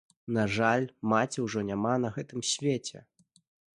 [0.37, 2.99] На жаль, маці ўжо няма на гэтым свеце.